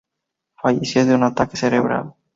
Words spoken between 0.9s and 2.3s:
de un ataque cerebral.